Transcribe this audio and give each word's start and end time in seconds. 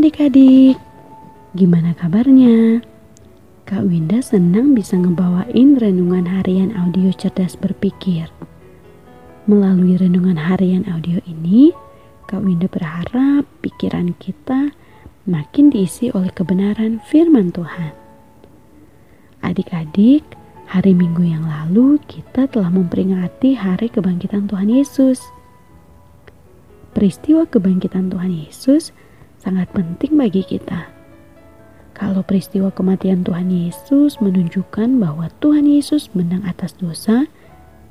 Adik-adik, 0.00 0.80
gimana 1.52 1.92
kabarnya? 1.92 2.80
Kak 3.68 3.84
Winda 3.84 4.24
senang 4.24 4.72
bisa 4.72 4.96
ngebawain 4.96 5.76
renungan 5.76 6.24
harian 6.24 6.72
audio 6.72 7.12
cerdas 7.12 7.52
berpikir. 7.52 8.32
Melalui 9.44 10.00
renungan 10.00 10.40
harian 10.40 10.88
audio 10.88 11.20
ini, 11.28 11.76
Kak 12.24 12.40
Winda 12.40 12.64
berharap 12.64 13.44
pikiran 13.60 14.16
kita 14.16 14.72
makin 15.28 15.68
diisi 15.68 16.08
oleh 16.16 16.32
kebenaran 16.32 17.04
firman 17.04 17.52
Tuhan. 17.52 17.92
Adik-adik, 19.44 20.24
hari 20.64 20.96
Minggu 20.96 21.28
yang 21.28 21.44
lalu 21.44 22.00
kita 22.08 22.48
telah 22.48 22.72
memperingati 22.72 23.52
hari 23.52 23.92
kebangkitan 23.92 24.48
Tuhan 24.48 24.72
Yesus. 24.72 25.20
Peristiwa 26.96 27.44
kebangkitan 27.44 28.08
Tuhan 28.08 28.32
Yesus 28.32 28.96
sangat 29.40 29.72
penting 29.72 30.20
bagi 30.20 30.44
kita 30.44 31.00
kalau 32.00 32.24
peristiwa 32.24 32.72
kematian 32.72 33.20
Tuhan 33.20 33.52
Yesus 33.52 34.24
menunjukkan 34.24 34.88
bahwa 34.96 35.28
Tuhan 35.44 35.68
Yesus 35.68 36.08
menang 36.16 36.48
atas 36.48 36.72
dosa 36.80 37.28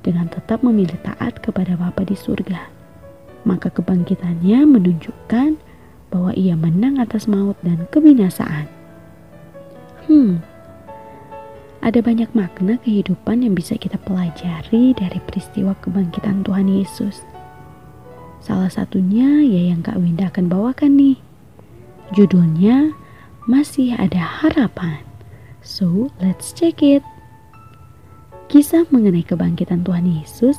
dengan 0.01 0.25
tetap 0.33 0.65
memilih 0.65 0.97
taat 1.05 1.37
kepada 1.45 1.77
Bapa 1.77 2.01
di 2.09 2.17
surga. 2.17 2.73
Maka 3.45 3.69
kebangkitannya 3.69 4.65
menunjukkan 4.65 5.61
bahwa 6.09 6.31
ia 6.33 6.57
menang 6.57 6.97
atas 6.97 7.29
maut 7.29 7.53
dan 7.61 7.85
kebinasaan. 7.93 8.65
Hmm, 10.09 10.41
ada 11.85 12.01
banyak 12.01 12.33
makna 12.33 12.81
kehidupan 12.81 13.45
yang 13.45 13.53
bisa 13.53 13.77
kita 13.77 14.01
pelajari 14.09 14.97
dari 14.97 15.19
peristiwa 15.21 15.77
kebangkitan 15.85 16.41
Tuhan 16.41 16.65
Yesus. 16.65 17.21
Salah 18.41 18.73
satunya 18.73 19.45
ya 19.45 19.69
yang 19.69 19.85
Kak 19.85 20.01
Winda 20.01 20.33
akan 20.33 20.49
bawakan 20.49 20.97
nih. 20.97 21.28
Judulnya 22.09 22.89
masih 23.45 23.93
ada 23.93 24.17
harapan. 24.17 24.97
So, 25.61 26.09
let's 26.17 26.49
check 26.57 26.81
it. 26.81 27.05
Kisah 28.49 28.89
mengenai 28.89 29.21
kebangkitan 29.21 29.85
Tuhan 29.85 30.09
Yesus 30.09 30.57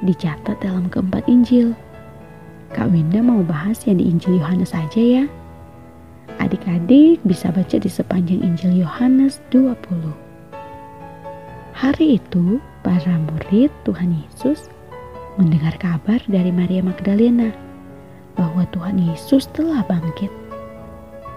dicatat 0.00 0.56
dalam 0.64 0.88
keempat 0.88 1.28
Injil. 1.28 1.76
Kak 2.72 2.88
Winda 2.88 3.20
mau 3.20 3.44
bahas 3.44 3.84
yang 3.84 4.00
di 4.00 4.08
Injil 4.08 4.40
Yohanes 4.40 4.72
saja 4.72 4.96
ya. 4.96 5.24
Adik-adik 6.40 7.20
bisa 7.28 7.52
baca 7.52 7.76
di 7.76 7.90
sepanjang 7.92 8.40
Injil 8.40 8.80
Yohanes 8.80 9.44
20. 9.52 9.76
Hari 11.76 12.16
itu, 12.16 12.56
para 12.80 13.20
murid 13.28 13.68
Tuhan 13.84 14.16
Yesus 14.24 14.72
mendengar 15.36 15.76
kabar 15.76 16.24
dari 16.32 16.48
Maria 16.48 16.80
Magdalena 16.80 17.52
bahwa 18.40 18.64
Tuhan 18.72 18.96
Yesus 18.96 19.44
telah 19.52 19.84
bangkit 19.84 20.32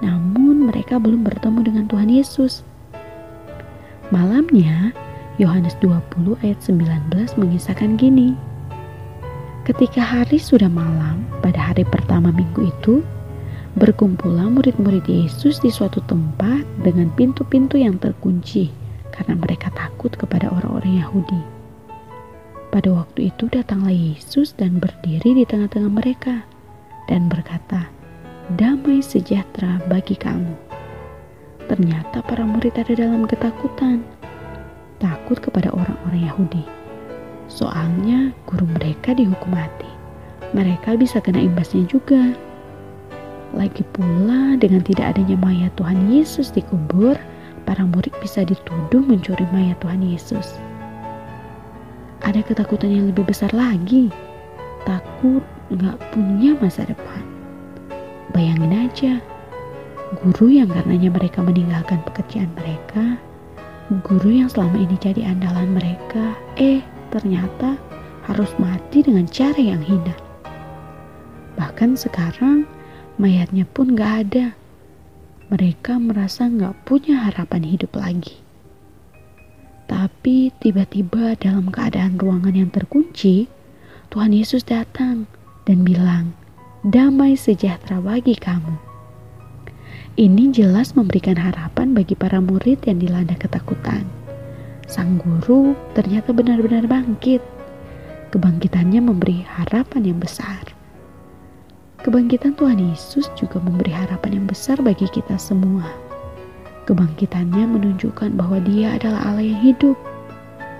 namun 0.02 0.68
mereka 0.68 0.98
belum 0.98 1.24
bertemu 1.24 1.60
dengan 1.66 1.86
Tuhan 1.88 2.10
Yesus. 2.10 2.66
Malamnya, 4.12 4.92
Yohanes 5.40 5.78
20 5.80 6.36
ayat 6.44 6.60
19 6.60 7.40
mengisahkan 7.40 7.96
gini. 7.96 8.36
Ketika 9.64 10.04
hari 10.04 10.42
sudah 10.42 10.68
malam 10.68 11.24
pada 11.40 11.72
hari 11.72 11.88
pertama 11.88 12.34
minggu 12.34 12.68
itu, 12.68 13.06
berkumpullah 13.80 14.52
murid-murid 14.52 15.08
Yesus 15.08 15.64
di 15.64 15.72
suatu 15.72 16.04
tempat 16.10 16.68
dengan 16.84 17.08
pintu-pintu 17.16 17.80
yang 17.80 17.96
terkunci 18.02 18.68
karena 19.16 19.38
mereka 19.38 19.72
takut 19.72 20.12
kepada 20.18 20.52
orang-orang 20.52 21.00
Yahudi. 21.00 21.42
Pada 22.72 22.90
waktu 22.92 23.32
itu 23.32 23.52
datanglah 23.52 23.92
Yesus 23.92 24.56
dan 24.56 24.80
berdiri 24.80 25.36
di 25.40 25.44
tengah-tengah 25.44 25.92
mereka 25.92 26.44
dan 27.08 27.28
berkata, 27.28 27.92
damai 28.58 29.00
sejahtera 29.00 29.80
bagi 29.88 30.18
kamu. 30.18 30.56
Ternyata 31.72 32.20
para 32.26 32.44
murid 32.44 32.76
ada 32.76 32.92
dalam 32.92 33.24
ketakutan, 33.24 34.04
takut 35.00 35.40
kepada 35.40 35.72
orang-orang 35.72 36.28
Yahudi. 36.28 36.64
Soalnya 37.48 38.36
guru 38.48 38.68
mereka 38.80 39.16
dihukum 39.16 39.56
mati. 39.56 39.88
Mereka 40.52 41.00
bisa 41.00 41.24
kena 41.24 41.40
imbasnya 41.40 41.88
juga. 41.88 42.36
Lagi 43.56 43.84
pula 43.96 44.60
dengan 44.60 44.84
tidak 44.84 45.16
adanya 45.16 45.36
mayat 45.40 45.72
Tuhan 45.80 46.12
Yesus 46.12 46.52
dikubur, 46.52 47.16
para 47.64 47.84
murid 47.88 48.12
bisa 48.20 48.44
dituduh 48.44 49.04
mencuri 49.04 49.48
mayat 49.56 49.80
Tuhan 49.80 50.04
Yesus. 50.04 50.60
Ada 52.24 52.44
ketakutan 52.44 52.92
yang 52.92 53.06
lebih 53.12 53.28
besar 53.28 53.52
lagi, 53.56 54.12
takut 54.84 55.44
nggak 55.72 56.00
punya 56.12 56.56
masa 56.60 56.84
depan. 56.84 57.31
Bayangin 58.32 58.74
aja, 58.88 59.14
guru 60.24 60.48
yang 60.52 60.72
karenanya 60.72 61.12
mereka 61.12 61.44
meninggalkan 61.44 62.00
pekerjaan 62.08 62.52
mereka, 62.56 63.20
guru 64.08 64.32
yang 64.44 64.48
selama 64.48 64.80
ini 64.80 64.96
jadi 65.04 65.36
andalan 65.36 65.76
mereka, 65.76 66.40
eh 66.56 66.80
ternyata 67.12 67.76
harus 68.32 68.52
mati 68.56 69.04
dengan 69.04 69.28
cara 69.28 69.60
yang 69.60 69.84
hina. 69.84 70.16
Bahkan 71.60 72.00
sekarang 72.00 72.64
mayatnya 73.20 73.68
pun 73.68 73.94
gak 74.00 74.28
ada. 74.28 74.56
Mereka 75.52 76.00
merasa 76.00 76.48
gak 76.48 76.88
punya 76.88 77.28
harapan 77.28 77.68
hidup 77.68 78.00
lagi. 78.00 78.40
Tapi 79.92 80.56
tiba-tiba 80.64 81.36
dalam 81.36 81.68
keadaan 81.68 82.16
ruangan 82.16 82.56
yang 82.56 82.72
terkunci, 82.72 83.52
Tuhan 84.08 84.32
Yesus 84.32 84.64
datang 84.64 85.28
dan 85.68 85.84
bilang, 85.84 86.32
damai 86.82 87.38
sejahtera 87.38 88.02
bagi 88.02 88.34
kamu. 88.34 88.74
Ini 90.18 90.50
jelas 90.50 90.98
memberikan 90.98 91.38
harapan 91.38 91.94
bagi 91.94 92.18
para 92.18 92.42
murid 92.42 92.82
yang 92.90 92.98
dilanda 92.98 93.38
ketakutan. 93.38 94.02
Sang 94.90 95.22
guru 95.22 95.78
ternyata 95.94 96.34
benar-benar 96.34 96.90
bangkit. 96.90 97.40
Kebangkitannya 98.34 98.98
memberi 98.98 99.46
harapan 99.46 100.10
yang 100.10 100.18
besar. 100.18 100.74
Kebangkitan 102.02 102.58
Tuhan 102.58 102.82
Yesus 102.82 103.30
juga 103.38 103.62
memberi 103.62 103.94
harapan 103.94 104.42
yang 104.42 104.48
besar 104.50 104.82
bagi 104.82 105.06
kita 105.14 105.38
semua. 105.38 105.86
Kebangkitannya 106.90 107.62
menunjukkan 107.78 108.34
bahwa 108.34 108.58
Dia 108.66 108.98
adalah 108.98 109.30
Allah 109.30 109.46
yang 109.46 109.62
hidup. 109.62 109.98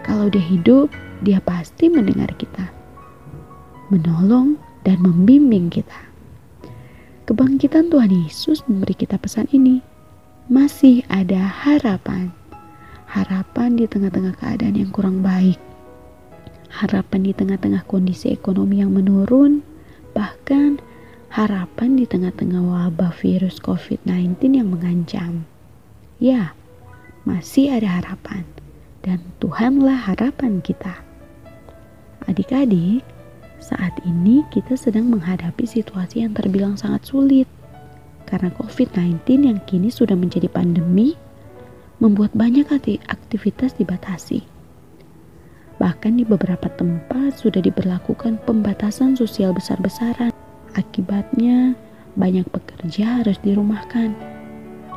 Kalau 0.02 0.34
Dia 0.34 0.42
hidup, 0.42 0.90
Dia 1.22 1.38
pasti 1.46 1.94
mendengar 1.94 2.34
kita, 2.42 2.74
menolong, 3.94 4.58
dan 4.86 5.02
membimbing 5.02 5.70
kita. 5.70 6.12
Kebangkitan 7.30 7.88
Tuhan 7.94 8.12
Yesus 8.12 8.66
memberi 8.66 8.98
kita 8.98 9.16
pesan 9.16 9.48
ini. 9.54 9.80
Masih 10.52 11.06
ada 11.08 11.40
harapan. 11.40 12.34
Harapan 13.08 13.80
di 13.80 13.88
tengah-tengah 13.88 14.36
keadaan 14.36 14.76
yang 14.76 14.92
kurang 14.92 15.24
baik. 15.24 15.56
Harapan 16.72 17.24
di 17.24 17.32
tengah-tengah 17.32 17.88
kondisi 17.88 18.34
ekonomi 18.34 18.84
yang 18.84 18.92
menurun. 18.92 19.64
Bahkan 20.12 20.82
harapan 21.32 21.96
di 21.96 22.04
tengah-tengah 22.04 22.60
wabah 22.60 23.16
virus 23.16 23.64
COVID-19 23.64 24.60
yang 24.60 24.68
mengancam. 24.68 25.48
Ya, 26.20 26.52
masih 27.24 27.72
ada 27.72 28.02
harapan. 28.02 28.44
Dan 29.06 29.24
Tuhanlah 29.40 30.10
harapan 30.10 30.60
kita. 30.60 31.00
Adik-adik, 32.28 33.08
saat 33.62 33.94
ini 34.04 34.42
kita 34.50 34.74
sedang 34.74 35.14
menghadapi 35.14 35.70
situasi 35.70 36.26
yang 36.26 36.34
terbilang 36.34 36.74
sangat 36.74 37.06
sulit 37.06 37.46
karena 38.26 38.50
COVID-19 38.58 39.22
yang 39.46 39.60
kini 39.70 39.94
sudah 39.94 40.18
menjadi 40.18 40.50
pandemi 40.50 41.14
membuat 42.02 42.34
banyak 42.34 42.66
aktivitas 43.06 43.78
dibatasi. 43.78 44.42
Bahkan 45.78 46.18
di 46.18 46.26
beberapa 46.26 46.66
tempat 46.74 47.38
sudah 47.38 47.62
diberlakukan 47.62 48.42
pembatasan 48.46 49.14
sosial 49.14 49.54
besar-besaran. 49.54 50.34
Akibatnya 50.74 51.78
banyak 52.18 52.50
pekerja 52.50 53.22
harus 53.22 53.38
dirumahkan. 53.46 54.18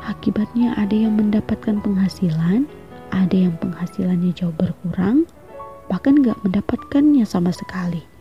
Akibatnya 0.05 0.77
ada 0.77 0.97
yang 0.97 1.17
mendapatkan 1.17 1.81
penghasilan, 1.81 2.69
ada 3.13 3.37
yang 3.37 3.57
penghasilannya 3.61 4.33
jauh 4.37 4.53
berkurang, 4.57 5.25
bahkan 5.89 6.21
gak 6.21 6.37
mendapatkannya 6.45 7.25
sama 7.25 7.53
sekali 7.53 8.14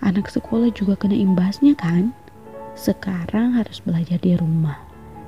anak 0.00 0.32
sekolah 0.32 0.72
juga 0.72 0.96
kena 0.96 1.16
imbasnya 1.16 1.76
kan? 1.76 2.12
Sekarang 2.72 3.52
harus 3.56 3.80
belajar 3.84 4.16
di 4.20 4.36
rumah 4.36 4.76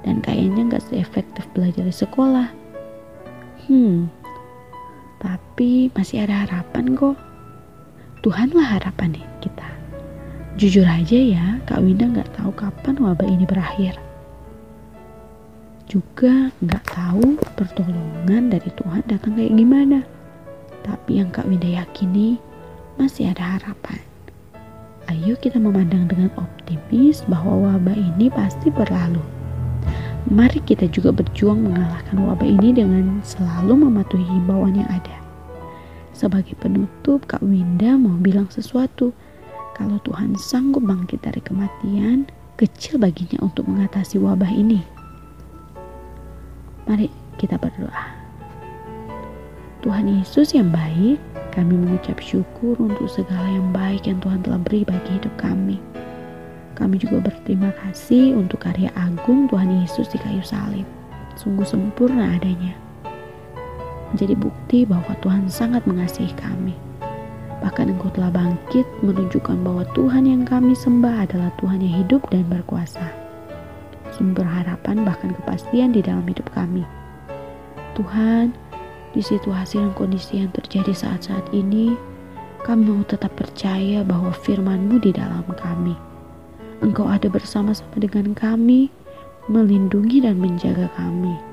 dan 0.03 0.25
kayaknya 0.25 0.73
nggak 0.73 0.85
seefektif 0.89 1.45
belajar 1.53 1.85
di 1.85 1.95
sekolah. 1.95 2.49
Hmm, 3.69 4.09
tapi 5.21 5.93
masih 5.93 6.25
ada 6.25 6.49
harapan 6.49 6.97
kok. 6.97 7.17
Tuhanlah 8.25 8.81
harapan 8.81 9.19
nih 9.19 9.27
kita. 9.45 9.69
Jujur 10.57 10.85
aja 10.87 11.19
ya, 11.19 11.47
Kak 11.65 11.83
Winda 11.83 12.07
nggak 12.09 12.39
tahu 12.39 12.53
kapan 12.55 12.95
wabah 13.01 13.27
ini 13.27 13.45
berakhir. 13.45 13.97
Juga 15.91 16.49
nggak 16.65 16.85
tahu 16.89 17.37
pertolongan 17.59 18.49
dari 18.49 18.71
Tuhan 18.79 19.03
datang 19.11 19.37
kayak 19.37 19.53
gimana. 19.53 20.01
Tapi 20.87 21.21
yang 21.21 21.29
Kak 21.29 21.47
Winda 21.51 21.69
yakini 21.69 22.41
masih 22.97 23.31
ada 23.33 23.59
harapan 23.59 24.12
ayo 25.11 25.35
kita 25.41 25.59
memandang 25.59 26.07
dengan 26.07 26.31
optimis 26.39 27.27
bahwa 27.27 27.73
wabah 27.73 27.97
ini 27.97 28.31
pasti 28.31 28.71
berlalu. 28.71 29.23
Mari 30.31 30.63
kita 30.63 30.87
juga 30.87 31.11
berjuang 31.11 31.67
mengalahkan 31.67 32.15
wabah 32.23 32.47
ini 32.47 32.71
dengan 32.71 33.19
selalu 33.27 33.91
mematuhi 33.91 34.23
himbauan 34.23 34.79
yang 34.79 34.87
ada. 34.87 35.19
Sebagai 36.15 36.55
penutup, 36.63 37.27
Kak 37.27 37.43
Winda 37.43 37.99
mau 37.99 38.15
bilang 38.23 38.47
sesuatu. 38.47 39.11
Kalau 39.75 39.99
Tuhan 40.07 40.39
sanggup 40.39 40.87
bangkit 40.87 41.27
dari 41.27 41.43
kematian, 41.43 42.31
kecil 42.55 43.03
baginya 43.03 43.43
untuk 43.43 43.67
mengatasi 43.67 44.23
wabah 44.23 44.53
ini. 44.53 44.79
Mari 46.87 47.11
kita 47.41 47.59
berdoa. 47.59 48.15
Tuhan 49.83 50.07
Yesus 50.07 50.55
yang 50.55 50.71
baik, 50.71 51.19
kami 51.53 51.77
mengucap 51.77 52.19
syukur 52.19 52.75
untuk 52.81 53.07
segala 53.13 53.45
yang 53.45 53.69
baik 53.71 54.09
yang 54.09 54.19
Tuhan 54.25 54.41
telah 54.41 54.61
beri 54.65 54.89
bagi 54.89 55.21
hidup 55.21 55.35
kami. 55.37 55.77
Kami 56.73 56.97
juga 56.97 57.21
berterima 57.21 57.71
kasih 57.85 58.33
untuk 58.35 58.65
karya 58.65 58.89
agung 58.97 59.47
Tuhan 59.53 59.85
Yesus 59.85 60.09
di 60.09 60.17
kayu 60.17 60.41
salib. 60.41 60.89
Sungguh 61.37 61.69
sempurna 61.69 62.41
adanya 62.41 62.73
menjadi 64.13 64.37
bukti 64.37 64.85
bahwa 64.85 65.17
Tuhan 65.25 65.49
sangat 65.49 65.85
mengasihi 65.89 66.33
kami. 66.37 66.77
Bahkan 67.65 67.97
Engkau 67.97 68.13
telah 68.13 68.29
bangkit 68.29 68.85
menunjukkan 69.01 69.57
bahwa 69.65 69.89
Tuhan 69.97 70.29
yang 70.29 70.43
kami 70.45 70.77
sembah 70.77 71.25
adalah 71.25 71.49
Tuhan 71.57 71.81
yang 71.81 72.05
hidup 72.05 72.21
dan 72.29 72.45
berkuasa. 72.51 73.09
Sumber 74.13 74.45
harapan 74.45 75.09
bahkan 75.09 75.33
kepastian 75.33 75.97
di 75.97 76.05
dalam 76.05 76.27
hidup 76.29 76.45
kami. 76.53 76.85
Tuhan, 77.97 78.53
di 79.13 79.23
situasi 79.25 79.81
dan 79.81 79.93
kondisi 79.95 80.41
yang 80.41 80.53
terjadi 80.53 80.93
saat-saat 80.93 81.53
ini, 81.53 81.97
kami 82.65 82.89
mau 82.89 83.05
tetap 83.05 83.33
percaya 83.37 84.05
bahwa 84.05 84.33
firman-Mu 84.33 85.01
di 85.01 85.13
dalam 85.13 85.45
kami. 85.57 85.95
Engkau 86.83 87.07
ada 87.07 87.31
bersama-sama 87.31 87.97
dengan 87.97 88.35
kami, 88.35 88.91
melindungi 89.47 90.25
dan 90.25 90.41
menjaga 90.41 90.91
kami 90.99 91.53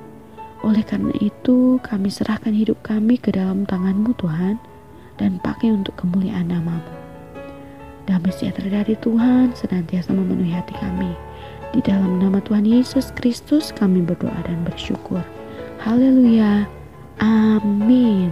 oleh 0.60 0.84
karena 0.84 1.16
itu, 1.24 1.80
kami 1.80 2.12
serahkan 2.12 2.52
hidup 2.52 2.76
kami 2.84 3.16
ke 3.16 3.32
dalam 3.32 3.64
tangan-Mu 3.64 4.12
Tuhan, 4.20 4.60
dan 5.16 5.40
pakai 5.40 5.72
untuk 5.72 5.96
kemuliaan 5.96 6.52
namamu. 6.52 6.84
Damai 8.04 8.34
sejahtera 8.36 8.84
dari 8.84 9.00
Tuhan 9.00 9.56
senantiasa 9.56 10.12
memenuhi 10.12 10.52
hati 10.52 10.76
kami. 10.76 11.16
Di 11.72 11.80
dalam 11.86 12.18
nama 12.18 12.42
Tuhan 12.44 12.66
Yesus 12.66 13.14
Kristus 13.16 13.70
kami 13.72 14.04
berdoa 14.04 14.36
dan 14.44 14.66
bersyukur. 14.66 15.22
Haleluya. 15.80 16.79
Amin. 17.20 18.32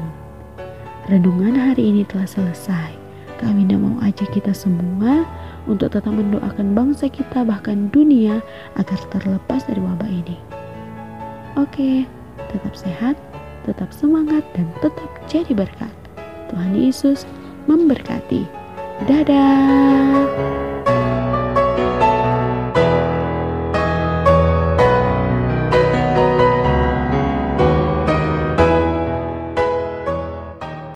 Renungan 1.11 1.55
hari 1.55 1.91
ini 1.91 2.03
telah 2.07 2.27
selesai. 2.27 2.91
Kami 3.37 3.67
tidak 3.67 3.79
mau 3.83 3.95
ajak 4.01 4.33
kita 4.33 4.51
semua 4.55 5.27
untuk 5.69 5.93
tetap 5.93 6.09
mendoakan 6.09 6.73
bangsa 6.73 7.11
kita 7.11 7.45
bahkan 7.45 7.91
dunia 7.93 8.41
agar 8.79 8.99
terlepas 9.13 9.67
dari 9.67 9.83
wabah 9.83 10.09
ini. 10.09 10.39
Oke, 11.59 12.07
tetap 12.49 12.73
sehat, 12.73 13.15
tetap 13.67 13.91
semangat, 13.93 14.41
dan 14.55 14.65
tetap 14.79 15.09
jadi 15.29 15.51
berkat. 15.53 15.93
Tuhan 16.49 16.73
Yesus 16.73 17.27
memberkati. 17.67 18.47
Dadah. 19.05 20.76